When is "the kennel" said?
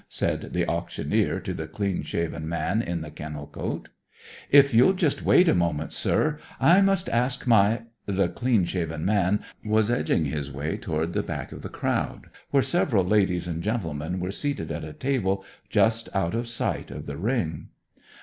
3.01-3.45